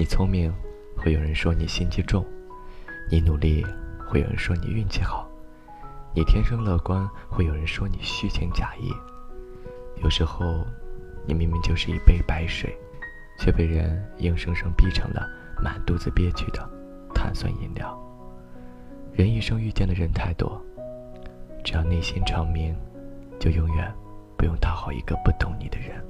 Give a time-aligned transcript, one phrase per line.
[0.00, 0.50] 你聪明，
[0.96, 2.24] 会有人说你心机重；
[3.10, 3.62] 你努力，
[4.08, 5.28] 会有人说你运气好；
[6.14, 8.90] 你天生乐观，会有人说你虚情假意。
[10.02, 10.64] 有时候，
[11.26, 12.74] 你明明就是一杯白水，
[13.38, 15.28] 却被人硬生生逼成了
[15.62, 16.66] 满肚子憋屈的
[17.14, 17.94] 碳酸饮料。
[19.12, 20.58] 人一生遇见的人太多，
[21.62, 22.74] 只要内心长明，
[23.38, 23.94] 就永远
[24.38, 26.02] 不用讨好一个不懂你的人。